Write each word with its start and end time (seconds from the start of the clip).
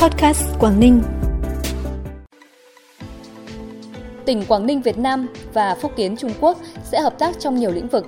Podcast 0.00 0.42
Quảng 0.58 0.80
Ninh. 0.80 1.02
Tỉnh 4.24 4.44
Quảng 4.48 4.66
Ninh, 4.66 4.82
Việt 4.82 4.98
Nam 4.98 5.28
và 5.52 5.74
Phúc 5.74 5.92
Kiến, 5.96 6.16
Trung 6.16 6.32
Quốc 6.40 6.58
sẽ 6.84 7.00
hợp 7.00 7.18
tác 7.18 7.40
trong 7.40 7.56
nhiều 7.56 7.70
lĩnh 7.70 7.88
vực. 7.88 8.06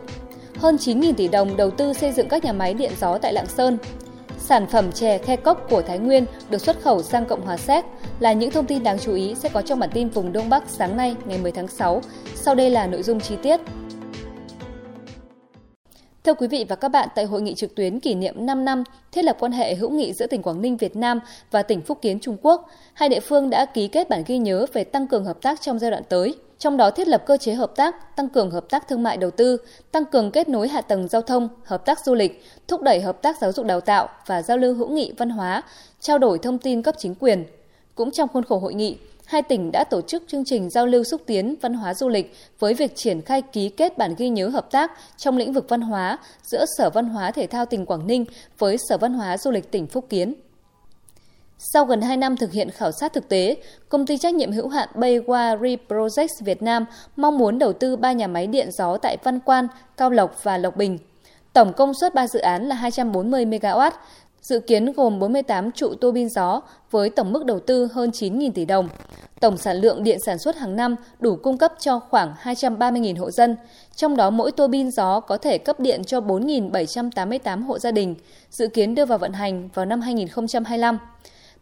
Hơn 0.56 0.76
9.000 0.76 1.12
tỷ 1.12 1.28
đồng 1.28 1.56
đầu 1.56 1.70
tư 1.70 1.92
xây 1.92 2.12
dựng 2.12 2.28
các 2.28 2.44
nhà 2.44 2.52
máy 2.52 2.74
điện 2.74 2.92
gió 3.00 3.18
tại 3.18 3.32
Lạng 3.32 3.46
Sơn. 3.46 3.78
Sản 4.38 4.66
phẩm 4.66 4.92
chè 4.92 5.18
khe 5.18 5.36
cốc 5.36 5.66
của 5.70 5.82
Thái 5.82 5.98
Nguyên 5.98 6.24
được 6.50 6.58
xuất 6.58 6.82
khẩu 6.82 7.02
sang 7.02 7.26
Cộng 7.26 7.46
hòa 7.46 7.56
Séc 7.56 7.84
là 8.20 8.32
những 8.32 8.50
thông 8.50 8.66
tin 8.66 8.82
đáng 8.82 8.98
chú 8.98 9.14
ý 9.14 9.34
sẽ 9.34 9.48
có 9.48 9.62
trong 9.62 9.78
bản 9.78 9.90
tin 9.92 10.08
vùng 10.08 10.32
Đông 10.32 10.48
Bắc 10.48 10.62
sáng 10.68 10.96
nay, 10.96 11.16
ngày 11.24 11.38
10 11.38 11.52
tháng 11.52 11.68
6. 11.68 12.02
Sau 12.34 12.54
đây 12.54 12.70
là 12.70 12.86
nội 12.86 13.02
dung 13.02 13.20
chi 13.20 13.36
tiết. 13.42 13.60
Thưa 16.24 16.34
quý 16.34 16.46
vị 16.46 16.64
và 16.68 16.76
các 16.76 16.88
bạn, 16.88 17.08
tại 17.14 17.24
hội 17.24 17.42
nghị 17.42 17.54
trực 17.54 17.74
tuyến 17.74 18.00
kỷ 18.00 18.14
niệm 18.14 18.46
5 18.46 18.64
năm 18.64 18.84
thiết 19.12 19.24
lập 19.24 19.36
quan 19.40 19.52
hệ 19.52 19.74
hữu 19.74 19.90
nghị 19.90 20.12
giữa 20.12 20.26
tỉnh 20.26 20.42
Quảng 20.42 20.62
Ninh 20.62 20.76
Việt 20.76 20.96
Nam 20.96 21.20
và 21.50 21.62
tỉnh 21.62 21.80
Phúc 21.80 21.98
Kiến 22.02 22.20
Trung 22.20 22.36
Quốc, 22.42 22.68
hai 22.94 23.08
địa 23.08 23.20
phương 23.20 23.50
đã 23.50 23.64
ký 23.64 23.88
kết 23.88 24.08
bản 24.08 24.22
ghi 24.26 24.38
nhớ 24.38 24.66
về 24.72 24.84
tăng 24.84 25.06
cường 25.06 25.24
hợp 25.24 25.42
tác 25.42 25.60
trong 25.60 25.78
giai 25.78 25.90
đoạn 25.90 26.02
tới. 26.08 26.34
Trong 26.58 26.76
đó 26.76 26.90
thiết 26.90 27.08
lập 27.08 27.22
cơ 27.26 27.36
chế 27.36 27.54
hợp 27.54 27.76
tác, 27.76 28.16
tăng 28.16 28.28
cường 28.28 28.50
hợp 28.50 28.64
tác 28.70 28.88
thương 28.88 29.02
mại 29.02 29.16
đầu 29.16 29.30
tư, 29.30 29.56
tăng 29.92 30.04
cường 30.04 30.30
kết 30.30 30.48
nối 30.48 30.68
hạ 30.68 30.80
tầng 30.80 31.08
giao 31.08 31.22
thông, 31.22 31.48
hợp 31.64 31.86
tác 31.86 32.04
du 32.04 32.14
lịch, 32.14 32.44
thúc 32.68 32.82
đẩy 32.82 33.00
hợp 33.00 33.22
tác 33.22 33.36
giáo 33.40 33.52
dục 33.52 33.66
đào 33.66 33.80
tạo 33.80 34.08
và 34.26 34.42
giao 34.42 34.58
lưu 34.58 34.74
hữu 34.74 34.88
nghị 34.88 35.12
văn 35.18 35.30
hóa, 35.30 35.62
trao 36.00 36.18
đổi 36.18 36.38
thông 36.38 36.58
tin 36.58 36.82
cấp 36.82 36.94
chính 36.98 37.14
quyền. 37.14 37.44
Cũng 37.94 38.10
trong 38.10 38.28
khuôn 38.28 38.44
khổ 38.44 38.58
hội 38.58 38.74
nghị, 38.74 38.96
hai 39.32 39.42
tỉnh 39.42 39.72
đã 39.72 39.84
tổ 39.84 40.00
chức 40.00 40.22
chương 40.26 40.44
trình 40.44 40.70
giao 40.70 40.86
lưu 40.86 41.04
xúc 41.04 41.20
tiến 41.26 41.54
văn 41.60 41.74
hóa 41.74 41.94
du 41.94 42.08
lịch 42.08 42.34
với 42.58 42.74
việc 42.74 42.96
triển 42.96 43.22
khai 43.22 43.42
ký 43.42 43.68
kết 43.68 43.98
bản 43.98 44.14
ghi 44.18 44.28
nhớ 44.28 44.48
hợp 44.48 44.70
tác 44.70 44.92
trong 45.16 45.36
lĩnh 45.36 45.52
vực 45.52 45.68
văn 45.68 45.80
hóa 45.80 46.18
giữa 46.42 46.64
Sở 46.78 46.90
Văn 46.90 47.06
hóa 47.06 47.30
Thể 47.30 47.46
thao 47.46 47.66
tỉnh 47.66 47.86
Quảng 47.86 48.06
Ninh 48.06 48.24
với 48.58 48.76
Sở 48.88 48.98
Văn 48.98 49.12
hóa 49.12 49.38
Du 49.38 49.50
lịch 49.50 49.70
tỉnh 49.70 49.86
Phúc 49.86 50.06
Kiến. 50.08 50.34
Sau 51.58 51.84
gần 51.84 52.00
2 52.00 52.16
năm 52.16 52.36
thực 52.36 52.52
hiện 52.52 52.70
khảo 52.70 52.90
sát 53.00 53.12
thực 53.12 53.28
tế, 53.28 53.56
công 53.88 54.06
ty 54.06 54.18
trách 54.18 54.34
nhiệm 54.34 54.52
hữu 54.52 54.68
hạn 54.68 54.88
Baywa 54.94 55.58
Reprojects 55.60 56.44
Việt 56.44 56.62
Nam 56.62 56.84
mong 57.16 57.38
muốn 57.38 57.58
đầu 57.58 57.72
tư 57.72 57.96
3 57.96 58.12
nhà 58.12 58.26
máy 58.26 58.46
điện 58.46 58.70
gió 58.72 58.96
tại 58.96 59.16
Văn 59.24 59.40
Quan, 59.40 59.68
Cao 59.96 60.10
Lộc 60.10 60.42
và 60.42 60.58
Lộc 60.58 60.76
Bình. 60.76 60.98
Tổng 61.52 61.72
công 61.72 61.92
suất 62.00 62.14
3 62.14 62.26
dự 62.26 62.40
án 62.40 62.68
là 62.68 62.74
240 62.74 63.44
MW, 63.44 63.90
dự 64.42 64.60
kiến 64.60 64.92
gồm 64.92 65.18
48 65.18 65.72
trụ 65.72 65.94
tua 66.00 66.12
bin 66.12 66.28
gió 66.28 66.60
với 66.90 67.10
tổng 67.10 67.32
mức 67.32 67.44
đầu 67.44 67.60
tư 67.60 67.88
hơn 67.92 68.10
9.000 68.10 68.52
tỷ 68.52 68.64
đồng. 68.64 68.88
Tổng 69.42 69.56
sản 69.56 69.76
lượng 69.76 70.04
điện 70.04 70.18
sản 70.20 70.38
xuất 70.38 70.56
hàng 70.56 70.76
năm 70.76 70.96
đủ 71.20 71.36
cung 71.36 71.58
cấp 71.58 71.72
cho 71.78 71.98
khoảng 71.98 72.34
230.000 72.42 73.18
hộ 73.18 73.30
dân, 73.30 73.56
trong 73.96 74.16
đó 74.16 74.30
mỗi 74.30 74.52
tua 74.52 74.68
bin 74.68 74.90
gió 74.90 75.20
có 75.20 75.36
thể 75.36 75.58
cấp 75.58 75.80
điện 75.80 76.04
cho 76.04 76.20
4.788 76.20 77.64
hộ 77.64 77.78
gia 77.78 77.90
đình, 77.90 78.14
dự 78.50 78.68
kiến 78.68 78.94
đưa 78.94 79.04
vào 79.04 79.18
vận 79.18 79.32
hành 79.32 79.68
vào 79.74 79.84
năm 79.86 80.00
2025. 80.00 80.98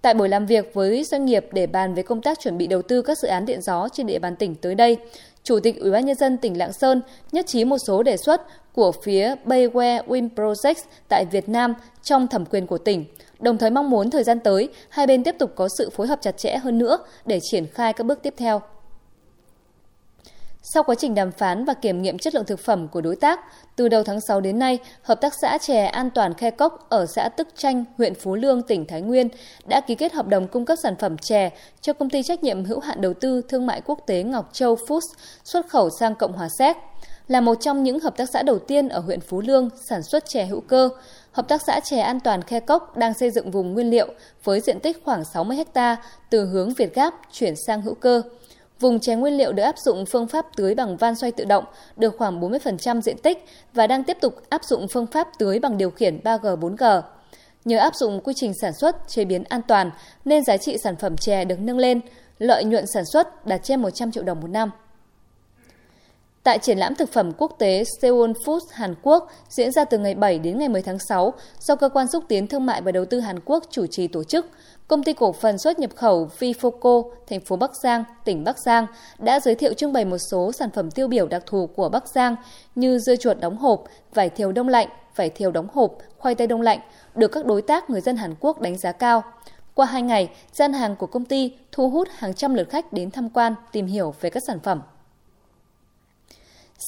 Tại 0.02 0.14
buổi 0.14 0.28
làm 0.28 0.46
việc 0.46 0.74
với 0.74 1.04
doanh 1.04 1.26
nghiệp 1.26 1.46
để 1.52 1.66
bàn 1.66 1.94
về 1.94 2.02
công 2.02 2.22
tác 2.22 2.40
chuẩn 2.40 2.58
bị 2.58 2.66
đầu 2.66 2.82
tư 2.82 3.02
các 3.02 3.18
dự 3.18 3.28
án 3.28 3.46
điện 3.46 3.62
gió 3.62 3.88
trên 3.92 4.06
địa 4.06 4.18
bàn 4.18 4.36
tỉnh 4.36 4.54
tới 4.54 4.74
đây, 4.74 4.96
Chủ 5.44 5.60
tịch 5.60 5.80
Ủy 5.80 5.90
ban 5.90 6.06
nhân 6.06 6.16
dân 6.16 6.36
tỉnh 6.36 6.58
Lạng 6.58 6.72
Sơn 6.72 7.02
nhất 7.32 7.46
trí 7.46 7.64
một 7.64 7.78
số 7.78 8.02
đề 8.02 8.16
xuất 8.16 8.42
của 8.72 8.92
phía 9.02 9.34
Bayware 9.44 10.04
Wind 10.04 10.28
Projects 10.36 10.82
tại 11.08 11.24
Việt 11.24 11.48
Nam 11.48 11.74
trong 12.02 12.26
thẩm 12.26 12.44
quyền 12.46 12.66
của 12.66 12.78
tỉnh, 12.78 13.04
đồng 13.40 13.58
thời 13.58 13.70
mong 13.70 13.90
muốn 13.90 14.10
thời 14.10 14.24
gian 14.24 14.40
tới 14.40 14.68
hai 14.88 15.06
bên 15.06 15.24
tiếp 15.24 15.34
tục 15.38 15.52
có 15.56 15.68
sự 15.78 15.90
phối 15.90 16.06
hợp 16.06 16.18
chặt 16.22 16.38
chẽ 16.38 16.56
hơn 16.56 16.78
nữa 16.78 16.98
để 17.26 17.40
triển 17.42 17.66
khai 17.66 17.92
các 17.92 18.04
bước 18.04 18.22
tiếp 18.22 18.34
theo. 18.36 18.62
Sau 20.62 20.82
quá 20.82 20.94
trình 20.94 21.14
đàm 21.14 21.32
phán 21.32 21.64
và 21.64 21.74
kiểm 21.74 22.02
nghiệm 22.02 22.18
chất 22.18 22.34
lượng 22.34 22.44
thực 22.44 22.60
phẩm 22.60 22.88
của 22.88 23.00
đối 23.00 23.16
tác, 23.16 23.40
từ 23.76 23.88
đầu 23.88 24.02
tháng 24.04 24.20
6 24.20 24.40
đến 24.40 24.58
nay, 24.58 24.78
Hợp 25.02 25.20
tác 25.20 25.32
xã 25.42 25.58
chè 25.58 25.84
An 25.84 26.10
toàn 26.10 26.34
Khe 26.34 26.50
Cốc 26.50 26.86
ở 26.88 27.06
xã 27.06 27.28
Tức 27.28 27.48
Chanh, 27.56 27.84
huyện 27.98 28.14
Phú 28.14 28.34
Lương, 28.34 28.62
tỉnh 28.62 28.86
Thái 28.86 29.00
Nguyên 29.00 29.28
đã 29.68 29.80
ký 29.80 29.94
kết 29.94 30.12
hợp 30.12 30.26
đồng 30.26 30.48
cung 30.48 30.64
cấp 30.64 30.78
sản 30.82 30.94
phẩm 30.96 31.18
chè 31.18 31.50
cho 31.80 31.92
công 31.92 32.10
ty 32.10 32.22
trách 32.22 32.42
nhiệm 32.42 32.64
hữu 32.64 32.80
hạn 32.80 33.00
đầu 33.00 33.14
tư 33.14 33.42
thương 33.48 33.66
mại 33.66 33.80
quốc 33.80 33.98
tế 34.06 34.22
Ngọc 34.22 34.50
Châu 34.52 34.74
Foods 34.74 35.14
xuất 35.44 35.68
khẩu 35.68 35.90
sang 35.90 36.14
Cộng 36.14 36.32
hòa 36.32 36.48
Séc. 36.58 36.76
Là 37.28 37.40
một 37.40 37.54
trong 37.60 37.82
những 37.82 38.00
hợp 38.00 38.16
tác 38.16 38.28
xã 38.32 38.42
đầu 38.42 38.58
tiên 38.58 38.88
ở 38.88 39.00
huyện 39.00 39.20
Phú 39.20 39.40
Lương 39.40 39.68
sản 39.88 40.02
xuất 40.02 40.28
chè 40.28 40.44
hữu 40.44 40.60
cơ, 40.60 40.88
Hợp 41.32 41.48
tác 41.48 41.62
xã 41.66 41.80
chè 41.80 42.00
An 42.00 42.20
toàn 42.20 42.42
Khe 42.42 42.60
Cốc 42.60 42.96
đang 42.96 43.14
xây 43.14 43.30
dựng 43.30 43.50
vùng 43.50 43.72
nguyên 43.72 43.90
liệu 43.90 44.08
với 44.44 44.60
diện 44.60 44.80
tích 44.80 45.04
khoảng 45.04 45.24
60 45.24 45.58
ha 45.74 45.96
từ 46.30 46.46
hướng 46.46 46.74
Việt 46.74 46.94
Gáp 46.94 47.14
chuyển 47.32 47.54
sang 47.66 47.82
hữu 47.82 47.94
cơ. 47.94 48.22
Vùng 48.80 49.00
chè 49.00 49.14
nguyên 49.14 49.34
liệu 49.34 49.52
được 49.52 49.62
áp 49.62 49.78
dụng 49.78 50.06
phương 50.06 50.26
pháp 50.26 50.46
tưới 50.56 50.74
bằng 50.74 50.96
van 50.96 51.14
xoay 51.16 51.32
tự 51.32 51.44
động 51.44 51.64
được 51.96 52.14
khoảng 52.18 52.40
40% 52.40 53.00
diện 53.00 53.16
tích 53.22 53.44
và 53.74 53.86
đang 53.86 54.04
tiếp 54.04 54.16
tục 54.20 54.34
áp 54.48 54.64
dụng 54.64 54.86
phương 54.88 55.06
pháp 55.06 55.28
tưới 55.38 55.58
bằng 55.58 55.78
điều 55.78 55.90
khiển 55.90 56.20
3G 56.24 56.58
4G. 56.58 57.02
Nhờ 57.64 57.78
áp 57.78 57.94
dụng 57.94 58.20
quy 58.20 58.32
trình 58.36 58.52
sản 58.60 58.72
xuất, 58.72 58.96
chế 59.08 59.24
biến 59.24 59.44
an 59.48 59.60
toàn 59.68 59.90
nên 60.24 60.44
giá 60.44 60.56
trị 60.56 60.76
sản 60.84 60.96
phẩm 60.96 61.16
chè 61.16 61.44
được 61.44 61.60
nâng 61.60 61.78
lên, 61.78 62.00
lợi 62.38 62.64
nhuận 62.64 62.84
sản 62.94 63.04
xuất 63.12 63.46
đạt 63.46 63.60
trên 63.62 63.82
100 63.82 64.12
triệu 64.12 64.24
đồng 64.24 64.40
một 64.40 64.50
năm. 64.50 64.70
Tại 66.42 66.58
triển 66.58 66.78
lãm 66.78 66.94
thực 66.94 67.12
phẩm 67.12 67.32
quốc 67.38 67.56
tế 67.58 67.84
Seoul 68.00 68.30
Food 68.30 68.60
Hàn 68.70 68.94
Quốc 69.02 69.30
diễn 69.48 69.72
ra 69.72 69.84
từ 69.84 69.98
ngày 69.98 70.14
7 70.14 70.38
đến 70.38 70.58
ngày 70.58 70.68
10 70.68 70.82
tháng 70.82 70.98
6 70.98 71.34
do 71.60 71.76
Cơ 71.76 71.88
quan 71.88 72.08
xúc 72.08 72.24
tiến 72.28 72.46
thương 72.46 72.66
mại 72.66 72.82
và 72.82 72.92
đầu 72.92 73.04
tư 73.04 73.20
Hàn 73.20 73.40
Quốc 73.44 73.64
chủ 73.70 73.86
trì 73.86 74.08
tổ 74.08 74.24
chức, 74.24 74.46
Công 74.88 75.02
ty 75.02 75.12
cổ 75.12 75.32
phần 75.32 75.58
xuất 75.58 75.78
nhập 75.78 75.90
khẩu 75.96 76.30
Vifoco, 76.38 77.10
thành 77.28 77.40
phố 77.40 77.56
Bắc 77.56 77.70
Giang, 77.82 78.04
tỉnh 78.24 78.44
Bắc 78.44 78.56
Giang 78.58 78.86
đã 79.18 79.40
giới 79.40 79.54
thiệu 79.54 79.74
trưng 79.74 79.92
bày 79.92 80.04
một 80.04 80.18
số 80.30 80.52
sản 80.52 80.70
phẩm 80.70 80.90
tiêu 80.90 81.08
biểu 81.08 81.28
đặc 81.28 81.42
thù 81.46 81.66
của 81.66 81.88
Bắc 81.88 82.08
Giang 82.08 82.36
như 82.74 82.98
dưa 82.98 83.16
chuột 83.16 83.40
đóng 83.40 83.56
hộp, 83.56 83.84
vải 84.14 84.30
thiều 84.30 84.52
đông 84.52 84.68
lạnh, 84.68 84.88
vải 85.16 85.30
thiều 85.30 85.50
đóng 85.50 85.66
hộp, 85.72 85.92
khoai 86.18 86.34
tây 86.34 86.46
đông 86.46 86.62
lạnh, 86.62 86.80
được 87.14 87.28
các 87.28 87.46
đối 87.46 87.62
tác 87.62 87.90
người 87.90 88.00
dân 88.00 88.16
Hàn 88.16 88.34
Quốc 88.40 88.60
đánh 88.60 88.78
giá 88.78 88.92
cao. 88.92 89.22
Qua 89.74 89.86
hai 89.86 90.02
ngày, 90.02 90.30
gian 90.52 90.72
hàng 90.72 90.96
của 90.96 91.06
công 91.06 91.24
ty 91.24 91.52
thu 91.72 91.90
hút 91.90 92.08
hàng 92.12 92.34
trăm 92.34 92.54
lượt 92.54 92.70
khách 92.70 92.92
đến 92.92 93.10
tham 93.10 93.30
quan, 93.30 93.54
tìm 93.72 93.86
hiểu 93.86 94.14
về 94.20 94.30
các 94.30 94.42
sản 94.46 94.60
phẩm. 94.60 94.80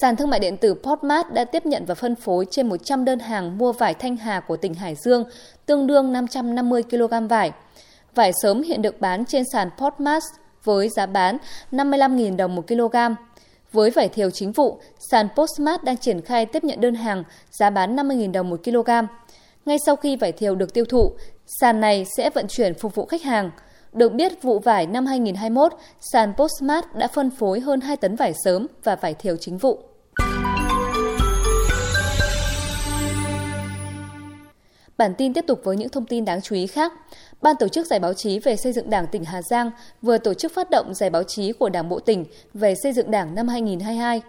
Sàn 0.00 0.16
thương 0.16 0.30
mại 0.30 0.40
điện 0.40 0.56
tử 0.56 0.74
Portmart 0.74 1.32
đã 1.32 1.44
tiếp 1.44 1.66
nhận 1.66 1.84
và 1.84 1.94
phân 1.94 2.14
phối 2.14 2.46
trên 2.50 2.68
100 2.68 3.04
đơn 3.04 3.18
hàng 3.18 3.58
mua 3.58 3.72
vải 3.72 3.94
Thanh 3.94 4.16
Hà 4.16 4.40
của 4.40 4.56
tỉnh 4.56 4.74
Hải 4.74 4.94
Dương, 4.94 5.24
tương 5.66 5.86
đương 5.86 6.12
550 6.12 6.82
kg 6.82 7.28
vải. 7.28 7.52
Vải 8.14 8.32
sớm 8.42 8.62
hiện 8.62 8.82
được 8.82 9.00
bán 9.00 9.24
trên 9.24 9.44
sàn 9.52 9.70
Portmart 9.78 10.24
với 10.64 10.88
giá 10.88 11.06
bán 11.06 11.38
55.000 11.72 12.36
đồng 12.36 12.54
một 12.54 12.68
kg. 12.68 12.96
Với 13.72 13.90
vải 13.90 14.08
thiều 14.08 14.30
chính 14.30 14.52
vụ, 14.52 14.78
sàn 15.10 15.28
Postmart 15.36 15.82
đang 15.82 15.96
triển 15.96 16.20
khai 16.20 16.46
tiếp 16.46 16.64
nhận 16.64 16.80
đơn 16.80 16.94
hàng 16.94 17.24
giá 17.50 17.70
bán 17.70 17.96
50.000 17.96 18.32
đồng 18.32 18.50
một 18.50 18.60
kg. 18.64 18.90
Ngay 19.66 19.78
sau 19.86 19.96
khi 19.96 20.16
vải 20.16 20.32
thiều 20.32 20.54
được 20.54 20.74
tiêu 20.74 20.84
thụ, 20.84 21.12
sàn 21.60 21.80
này 21.80 22.06
sẽ 22.16 22.30
vận 22.30 22.46
chuyển 22.48 22.74
phục 22.74 22.94
vụ 22.94 23.06
khách 23.06 23.22
hàng. 23.22 23.50
Được 23.92 24.12
biết, 24.12 24.42
vụ 24.42 24.58
vải 24.58 24.86
năm 24.86 25.06
2021, 25.06 25.72
sàn 26.00 26.32
Postmart 26.36 26.86
đã 26.94 27.08
phân 27.08 27.30
phối 27.30 27.60
hơn 27.60 27.80
2 27.80 27.96
tấn 27.96 28.16
vải 28.16 28.32
sớm 28.44 28.66
và 28.84 28.96
vải 28.96 29.14
thiều 29.14 29.36
chính 29.36 29.58
vụ. 29.58 29.78
Bản 34.96 35.14
tin 35.18 35.34
tiếp 35.34 35.44
tục 35.46 35.60
với 35.64 35.76
những 35.76 35.88
thông 35.88 36.06
tin 36.06 36.24
đáng 36.24 36.40
chú 36.40 36.54
ý 36.54 36.66
khác. 36.66 36.92
Ban 37.42 37.56
tổ 37.56 37.68
chức 37.68 37.86
Giải 37.86 37.98
báo 37.98 38.14
chí 38.14 38.38
về 38.38 38.56
xây 38.56 38.72
dựng 38.72 38.90
Đảng 38.90 39.06
tỉnh 39.06 39.24
Hà 39.24 39.42
Giang 39.42 39.70
vừa 40.02 40.18
tổ 40.18 40.34
chức 40.34 40.52
phát 40.54 40.70
động 40.70 40.94
Giải 40.94 41.10
báo 41.10 41.22
chí 41.22 41.52
của 41.52 41.68
Đảng 41.68 41.88
Bộ 41.88 41.98
tỉnh 41.98 42.24
về 42.54 42.74
xây 42.82 42.92
dựng 42.92 43.10
Đảng 43.10 43.34
năm 43.34 43.48
2022. 43.48 44.22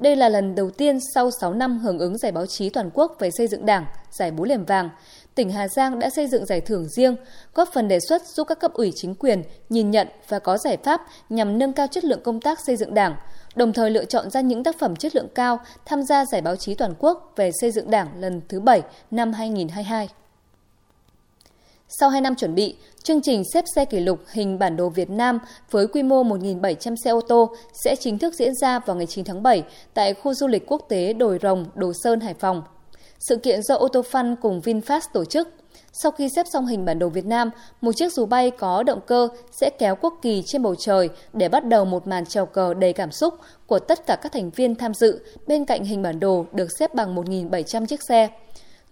Đây 0.00 0.16
là 0.16 0.28
lần 0.28 0.54
đầu 0.54 0.70
tiên 0.70 0.98
sau 1.14 1.30
6 1.40 1.54
năm 1.54 1.78
hưởng 1.78 1.98
ứng 1.98 2.18
Giải 2.18 2.32
báo 2.32 2.46
chí 2.46 2.70
toàn 2.70 2.90
quốc 2.94 3.16
về 3.18 3.30
xây 3.30 3.46
dựng 3.46 3.66
Đảng, 3.66 3.86
Giải 4.10 4.30
búa 4.30 4.44
liềm 4.44 4.64
vàng, 4.64 4.90
tỉnh 5.38 5.50
Hà 5.50 5.68
Giang 5.68 5.98
đã 5.98 6.10
xây 6.10 6.26
dựng 6.26 6.46
giải 6.46 6.60
thưởng 6.60 6.88
riêng, 6.88 7.16
góp 7.54 7.68
phần 7.72 7.88
đề 7.88 7.98
xuất 8.08 8.26
giúp 8.26 8.44
các 8.44 8.60
cấp 8.60 8.72
ủy 8.72 8.92
chính 8.94 9.14
quyền 9.14 9.42
nhìn 9.68 9.90
nhận 9.90 10.08
và 10.28 10.38
có 10.38 10.58
giải 10.58 10.76
pháp 10.84 11.02
nhằm 11.28 11.58
nâng 11.58 11.72
cao 11.72 11.86
chất 11.86 12.04
lượng 12.04 12.20
công 12.24 12.40
tác 12.40 12.58
xây 12.66 12.76
dựng 12.76 12.94
Đảng, 12.94 13.16
đồng 13.54 13.72
thời 13.72 13.90
lựa 13.90 14.04
chọn 14.04 14.30
ra 14.30 14.40
những 14.40 14.64
tác 14.64 14.78
phẩm 14.78 14.96
chất 14.96 15.16
lượng 15.16 15.28
cao 15.34 15.60
tham 15.84 16.02
gia 16.02 16.24
giải 16.24 16.40
báo 16.40 16.56
chí 16.56 16.74
toàn 16.74 16.94
quốc 16.98 17.32
về 17.36 17.50
xây 17.60 17.70
dựng 17.70 17.90
Đảng 17.90 18.08
lần 18.20 18.40
thứ 18.48 18.60
7 18.60 18.82
năm 19.10 19.32
2022. 19.32 20.08
Sau 21.88 22.10
2 22.10 22.20
năm 22.20 22.34
chuẩn 22.34 22.54
bị, 22.54 22.76
chương 23.02 23.22
trình 23.22 23.42
xếp 23.54 23.64
xe 23.74 23.84
kỷ 23.84 24.00
lục 24.00 24.18
hình 24.32 24.58
bản 24.58 24.76
đồ 24.76 24.88
Việt 24.88 25.10
Nam 25.10 25.38
với 25.70 25.86
quy 25.86 26.02
mô 26.02 26.24
1.700 26.24 26.94
xe 27.04 27.10
ô 27.10 27.20
tô 27.20 27.54
sẽ 27.84 27.96
chính 27.96 28.18
thức 28.18 28.34
diễn 28.34 28.54
ra 28.54 28.78
vào 28.78 28.96
ngày 28.96 29.06
9 29.06 29.24
tháng 29.24 29.42
7 29.42 29.62
tại 29.94 30.14
khu 30.14 30.34
du 30.34 30.46
lịch 30.46 30.66
quốc 30.66 30.86
tế 30.88 31.12
Đồi 31.12 31.38
Rồng, 31.42 31.66
Đồ 31.74 31.92
Sơn, 32.04 32.20
Hải 32.20 32.34
Phòng. 32.34 32.62
Sự 33.18 33.36
kiện 33.36 33.62
do 33.62 33.74
Ô 33.74 33.88
tô 33.88 34.02
Fun 34.10 34.36
cùng 34.42 34.60
VinFast 34.60 35.00
tổ 35.12 35.24
chức. 35.24 35.48
Sau 35.92 36.12
khi 36.12 36.28
xếp 36.28 36.46
xong 36.52 36.66
hình 36.66 36.84
bản 36.84 36.98
đồ 36.98 37.08
Việt 37.08 37.26
Nam, 37.26 37.50
một 37.80 37.92
chiếc 37.92 38.12
dù 38.12 38.26
bay 38.26 38.50
có 38.50 38.82
động 38.82 39.00
cơ 39.06 39.28
sẽ 39.52 39.70
kéo 39.70 39.96
quốc 39.96 40.14
kỳ 40.22 40.42
trên 40.46 40.62
bầu 40.62 40.74
trời 40.74 41.08
để 41.32 41.48
bắt 41.48 41.64
đầu 41.66 41.84
một 41.84 42.06
màn 42.06 42.26
trèo 42.26 42.46
cờ 42.46 42.74
đầy 42.74 42.92
cảm 42.92 43.10
xúc 43.10 43.34
của 43.66 43.78
tất 43.78 44.06
cả 44.06 44.16
các 44.22 44.32
thành 44.32 44.50
viên 44.50 44.74
tham 44.74 44.94
dự 44.94 45.20
bên 45.46 45.64
cạnh 45.64 45.84
hình 45.84 46.02
bản 46.02 46.20
đồ 46.20 46.46
được 46.52 46.68
xếp 46.78 46.94
bằng 46.94 47.16
1.700 47.16 47.86
chiếc 47.86 48.02
xe. 48.02 48.28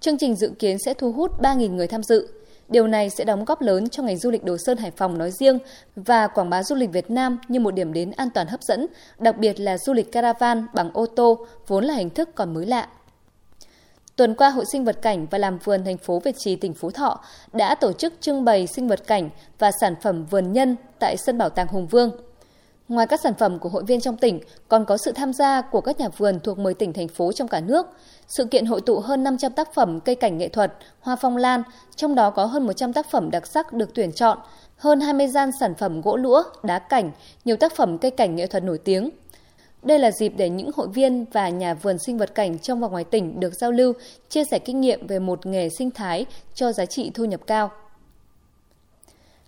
Chương 0.00 0.18
trình 0.18 0.34
dự 0.34 0.50
kiến 0.58 0.78
sẽ 0.78 0.94
thu 0.94 1.12
hút 1.12 1.30
3.000 1.42 1.74
người 1.74 1.86
tham 1.86 2.02
dự. 2.02 2.28
Điều 2.68 2.86
này 2.86 3.10
sẽ 3.10 3.24
đóng 3.24 3.44
góp 3.44 3.60
lớn 3.60 3.88
cho 3.88 4.02
ngành 4.02 4.18
du 4.18 4.30
lịch 4.30 4.44
Đồ 4.44 4.56
Sơn 4.58 4.78
Hải 4.78 4.90
Phòng 4.90 5.18
nói 5.18 5.30
riêng 5.30 5.58
và 5.96 6.26
quảng 6.26 6.50
bá 6.50 6.62
du 6.62 6.74
lịch 6.74 6.92
Việt 6.92 7.10
Nam 7.10 7.38
như 7.48 7.60
một 7.60 7.74
điểm 7.74 7.92
đến 7.92 8.10
an 8.16 8.28
toàn 8.34 8.46
hấp 8.46 8.62
dẫn, 8.62 8.86
đặc 9.18 9.36
biệt 9.38 9.60
là 9.60 9.78
du 9.78 9.92
lịch 9.92 10.12
caravan 10.12 10.66
bằng 10.74 10.90
ô 10.94 11.06
tô 11.06 11.46
vốn 11.66 11.84
là 11.84 11.94
hình 11.94 12.10
thức 12.10 12.34
còn 12.34 12.54
mới 12.54 12.66
lạ. 12.66 12.88
Tuần 14.16 14.34
qua, 14.34 14.50
Hội 14.50 14.64
Sinh 14.72 14.84
vật 14.84 15.02
cảnh 15.02 15.26
và 15.30 15.38
làm 15.38 15.58
vườn 15.58 15.84
thành 15.84 15.98
phố 15.98 16.18
Việt 16.18 16.34
Trì, 16.38 16.56
tỉnh 16.56 16.74
Phú 16.74 16.90
Thọ 16.90 17.20
đã 17.52 17.74
tổ 17.74 17.92
chức 17.92 18.12
trưng 18.20 18.44
bày 18.44 18.66
sinh 18.66 18.88
vật 18.88 19.06
cảnh 19.06 19.30
và 19.58 19.70
sản 19.80 19.94
phẩm 20.02 20.24
vườn 20.24 20.52
nhân 20.52 20.76
tại 20.98 21.16
sân 21.16 21.38
bảo 21.38 21.50
tàng 21.50 21.66
Hùng 21.66 21.86
Vương. 21.86 22.10
Ngoài 22.88 23.06
các 23.06 23.20
sản 23.20 23.34
phẩm 23.38 23.58
của 23.58 23.68
hội 23.68 23.84
viên 23.84 24.00
trong 24.00 24.16
tỉnh, 24.16 24.40
còn 24.68 24.84
có 24.84 24.96
sự 24.96 25.12
tham 25.12 25.32
gia 25.32 25.60
của 25.60 25.80
các 25.80 26.00
nhà 26.00 26.08
vườn 26.08 26.40
thuộc 26.40 26.58
10 26.58 26.74
tỉnh 26.74 26.92
thành 26.92 27.08
phố 27.08 27.32
trong 27.32 27.48
cả 27.48 27.60
nước. 27.60 27.86
Sự 28.28 28.44
kiện 28.44 28.66
hội 28.66 28.80
tụ 28.80 29.00
hơn 29.00 29.24
500 29.24 29.52
tác 29.52 29.74
phẩm 29.74 30.00
cây 30.00 30.14
cảnh 30.14 30.38
nghệ 30.38 30.48
thuật, 30.48 30.72
hoa 31.00 31.16
phong 31.16 31.36
lan, 31.36 31.62
trong 31.96 32.14
đó 32.14 32.30
có 32.30 32.44
hơn 32.44 32.66
100 32.66 32.92
tác 32.92 33.10
phẩm 33.10 33.30
đặc 33.30 33.46
sắc 33.46 33.72
được 33.72 33.94
tuyển 33.94 34.12
chọn, 34.12 34.38
hơn 34.76 35.00
20 35.00 35.28
gian 35.28 35.50
sản 35.60 35.74
phẩm 35.74 36.00
gỗ 36.00 36.16
lũa, 36.16 36.42
đá 36.62 36.78
cảnh, 36.78 37.10
nhiều 37.44 37.56
tác 37.56 37.76
phẩm 37.76 37.98
cây 37.98 38.10
cảnh 38.10 38.36
nghệ 38.36 38.46
thuật 38.46 38.62
nổi 38.62 38.78
tiếng. 38.78 39.10
Đây 39.86 39.98
là 39.98 40.10
dịp 40.10 40.32
để 40.36 40.48
những 40.48 40.70
hội 40.74 40.88
viên 40.88 41.24
và 41.32 41.48
nhà 41.48 41.74
vườn 41.74 41.98
sinh 41.98 42.18
vật 42.18 42.34
cảnh 42.34 42.58
trong 42.58 42.80
và 42.80 42.88
ngoài 42.88 43.04
tỉnh 43.04 43.40
được 43.40 43.54
giao 43.54 43.72
lưu, 43.72 43.92
chia 44.28 44.44
sẻ 44.44 44.58
kinh 44.58 44.80
nghiệm 44.80 45.06
về 45.06 45.18
một 45.18 45.46
nghề 45.46 45.68
sinh 45.68 45.90
thái 45.90 46.26
cho 46.54 46.72
giá 46.72 46.86
trị 46.86 47.10
thu 47.14 47.24
nhập 47.24 47.40
cao. 47.46 47.70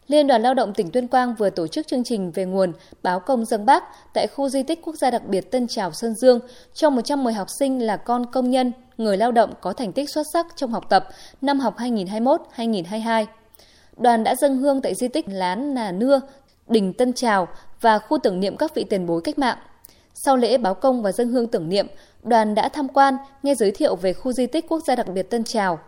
Liên 0.06 0.26
đoàn 0.26 0.43
Lao 0.43 0.55
động 0.55 0.75
tỉnh 0.75 0.90
Tuyên 0.90 1.08
Quang 1.08 1.35
vừa 1.35 1.50
tổ 1.50 1.67
chức 1.67 1.87
chương 1.87 2.05
trình 2.05 2.31
về 2.31 2.44
nguồn 2.44 2.73
báo 3.02 3.20
công 3.20 3.44
dân 3.44 3.67
Bác 3.67 3.85
tại 4.14 4.26
khu 4.26 4.49
di 4.49 4.62
tích 4.62 4.81
quốc 4.85 4.96
gia 4.96 5.11
đặc 5.11 5.23
biệt 5.26 5.50
Tân 5.50 5.67
Trào 5.67 5.93
Sơn 5.93 6.14
Dương 6.14 6.40
cho 6.75 6.90
110 6.90 7.32
học 7.32 7.49
sinh 7.58 7.82
là 7.82 7.96
con 7.96 8.26
công 8.32 8.50
nhân, 8.50 8.73
người 8.99 9.17
lao 9.17 9.32
động 9.32 9.55
có 9.61 9.73
thành 9.73 9.93
tích 9.93 10.11
xuất 10.11 10.26
sắc 10.32 10.46
trong 10.56 10.73
học 10.73 10.85
tập 10.88 11.08
năm 11.40 11.61
học 11.61 11.76
2021-2022. 11.79 13.26
Đoàn 13.96 14.25
đã 14.25 14.35
dâng 14.35 14.56
hương 14.56 14.81
tại 14.81 14.94
di 14.94 15.08
tích 15.08 15.29
Lán 15.29 15.75
Nà 15.75 15.93
Nưa, 15.93 16.20
đỉnh 16.69 16.93
Tân 16.93 17.12
Trào 17.12 17.49
và 17.81 17.99
khu 17.99 18.19
tưởng 18.19 18.40
niệm 18.40 18.56
các 18.56 18.75
vị 18.75 18.85
tiền 18.90 19.06
bối 19.06 19.20
cách 19.25 19.38
mạng. 19.38 19.58
Sau 20.15 20.37
lễ 20.37 20.59
báo 20.59 20.75
công 20.75 21.03
và 21.03 21.13
dân 21.13 21.29
hương 21.29 21.47
tưởng 21.47 21.69
niệm, 21.69 21.87
đoàn 22.23 22.55
đã 22.55 22.69
tham 22.69 22.89
quan, 22.89 23.17
nghe 23.43 23.55
giới 23.55 23.71
thiệu 23.71 23.97
về 23.97 24.13
khu 24.13 24.33
di 24.33 24.47
tích 24.47 24.69
quốc 24.69 24.81
gia 24.87 24.97
đặc 24.97 25.09
biệt 25.09 25.31
Tân 25.31 25.45
Trào. 25.45 25.79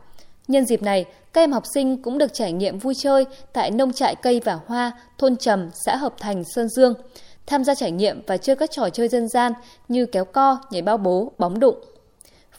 Nhân 0.49 0.67
dịp 0.67 0.83
này, 0.83 1.05
các 1.33 1.41
em 1.41 1.53
học 1.53 1.65
sinh 1.75 2.03
cũng 2.03 2.19
được 2.19 2.35
trải 2.35 2.53
nghiệm 2.53 2.79
vui 2.79 2.95
chơi 2.95 3.25
tại 3.53 3.71
nông 3.71 3.93
trại 3.93 4.15
cây 4.15 4.41
và 4.45 4.59
hoa, 4.67 4.93
thôn 5.19 5.37
Trầm, 5.37 5.71
xã 5.87 5.97
Hợp 5.97 6.15
Thành, 6.19 6.45
Sơn 6.55 6.69
Dương, 6.69 6.95
tham 7.47 7.65
gia 7.65 7.75
trải 7.75 7.91
nghiệm 7.91 8.23
và 8.27 8.37
chơi 8.37 8.57
các 8.57 8.71
trò 8.71 8.91
chơi 8.91 9.09
dân 9.09 9.29
gian 9.29 9.53
như 9.89 10.07
kéo 10.07 10.25
co, 10.25 10.59
nhảy 10.71 10.83
bao 10.83 10.97
bố, 10.97 11.33
bóng 11.39 11.61
đụng. 11.61 11.77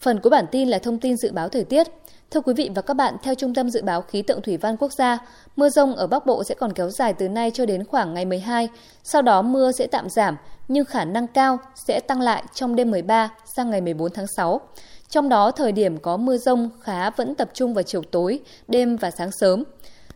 Phần 0.01 0.19
của 0.19 0.29
bản 0.29 0.45
tin 0.51 0.69
là 0.69 0.79
thông 0.79 0.99
tin 0.99 1.17
dự 1.17 1.31
báo 1.31 1.49
thời 1.49 1.63
tiết. 1.63 1.87
Thưa 2.31 2.41
quý 2.41 2.53
vị 2.53 2.69
và 2.75 2.81
các 2.81 2.93
bạn, 2.93 3.15
theo 3.23 3.35
Trung 3.35 3.53
tâm 3.53 3.69
Dự 3.69 3.81
báo 3.81 4.01
Khí 4.01 4.21
tượng 4.21 4.41
Thủy 4.41 4.57
văn 4.57 4.77
Quốc 4.77 4.91
gia, 4.93 5.17
mưa 5.55 5.69
rông 5.69 5.95
ở 5.95 6.07
Bắc 6.07 6.25
Bộ 6.25 6.43
sẽ 6.43 6.55
còn 6.55 6.73
kéo 6.73 6.89
dài 6.89 7.13
từ 7.13 7.29
nay 7.29 7.51
cho 7.53 7.65
đến 7.65 7.85
khoảng 7.85 8.13
ngày 8.13 8.25
12. 8.25 8.69
Sau 9.03 9.21
đó 9.21 9.41
mưa 9.41 9.71
sẽ 9.71 9.87
tạm 9.87 10.09
giảm, 10.09 10.37
nhưng 10.67 10.85
khả 10.85 11.05
năng 11.05 11.27
cao 11.27 11.57
sẽ 11.87 11.99
tăng 11.99 12.21
lại 12.21 12.43
trong 12.53 12.75
đêm 12.75 12.91
13 12.91 13.29
sang 13.55 13.69
ngày 13.69 13.81
14 13.81 14.13
tháng 14.13 14.25
6. 14.37 14.61
Trong 15.09 15.29
đó, 15.29 15.51
thời 15.51 15.71
điểm 15.71 15.97
có 15.97 16.17
mưa 16.17 16.37
rông 16.37 16.69
khá 16.81 17.09
vẫn 17.09 17.35
tập 17.35 17.49
trung 17.53 17.73
vào 17.73 17.83
chiều 17.83 18.01
tối, 18.11 18.39
đêm 18.67 18.95
và 18.95 19.11
sáng 19.11 19.31
sớm. 19.31 19.63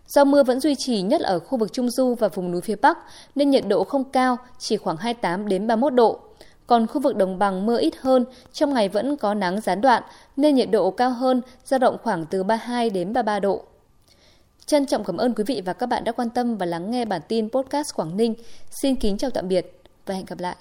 Do 0.07 0.23
mưa 0.23 0.43
vẫn 0.43 0.59
duy 0.59 0.75
trì 0.75 1.01
nhất 1.01 1.21
ở 1.21 1.39
khu 1.39 1.57
vực 1.57 1.73
Trung 1.73 1.89
Du 1.89 2.15
và 2.15 2.27
vùng 2.27 2.51
núi 2.51 2.61
phía 2.61 2.75
Bắc, 2.75 2.97
nên 3.35 3.49
nhiệt 3.49 3.67
độ 3.67 3.83
không 3.83 4.03
cao, 4.03 4.37
chỉ 4.59 4.77
khoảng 4.77 4.97
28 4.97 5.47
đến 5.47 5.67
31 5.67 5.93
độ. 5.93 6.19
Còn 6.67 6.87
khu 6.87 7.01
vực 7.01 7.15
đồng 7.15 7.39
bằng 7.39 7.65
mưa 7.65 7.79
ít 7.79 7.95
hơn, 8.01 8.25
trong 8.53 8.73
ngày 8.73 8.89
vẫn 8.89 9.17
có 9.17 9.33
nắng 9.33 9.61
gián 9.61 9.81
đoạn 9.81 10.03
nên 10.37 10.55
nhiệt 10.55 10.71
độ 10.71 10.91
cao 10.91 11.09
hơn, 11.09 11.41
dao 11.65 11.79
động 11.79 11.97
khoảng 12.03 12.25
từ 12.25 12.43
32 12.43 12.89
đến 12.89 13.13
33 13.13 13.39
độ. 13.39 13.63
Trân 14.65 14.85
trọng 14.85 15.03
cảm 15.03 15.17
ơn 15.17 15.33
quý 15.33 15.43
vị 15.43 15.61
và 15.65 15.73
các 15.73 15.85
bạn 15.85 16.03
đã 16.03 16.11
quan 16.11 16.29
tâm 16.29 16.57
và 16.57 16.65
lắng 16.65 16.91
nghe 16.91 17.05
bản 17.05 17.21
tin 17.27 17.49
podcast 17.49 17.95
Quảng 17.95 18.17
Ninh. 18.17 18.35
Xin 18.81 18.95
kính 18.95 19.17
chào 19.17 19.29
tạm 19.29 19.47
biệt 19.47 19.81
và 20.05 20.15
hẹn 20.15 20.25
gặp 20.25 20.39
lại. 20.39 20.55